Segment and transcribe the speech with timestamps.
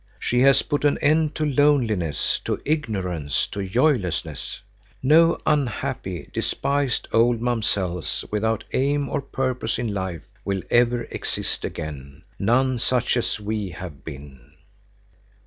[0.17, 4.59] She has put an end to loneliness, to ignorance, to joylessness.
[5.03, 12.23] No unhappy, despised old Mamsells without aim or purpose in life will ever exist again;
[12.39, 14.53] none such as we have been."